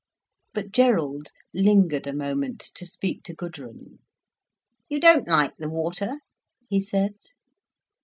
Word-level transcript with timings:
But 0.55 0.71
Gerald 0.71 1.27
lingered 1.53 2.07
a 2.07 2.13
moment 2.13 2.59
to 2.73 2.87
speak 2.87 3.21
to 3.25 3.35
Gudrun. 3.35 3.99
"You 4.89 4.99
don't 4.99 5.27
like 5.27 5.53
the 5.57 5.69
water?" 5.69 6.21
he 6.67 6.81
said. 6.81 7.13